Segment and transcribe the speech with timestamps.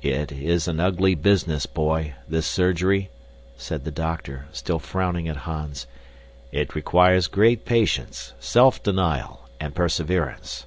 [0.00, 3.10] "It is an ugly business, boy, this surgery,"
[3.58, 5.86] said the doctor, still frowning at Hans.
[6.50, 10.64] "It requires great patience, self denial, and perseverance."